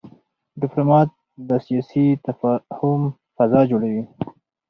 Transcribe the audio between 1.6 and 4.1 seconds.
سیاسي تفاهم فضا جوړوي.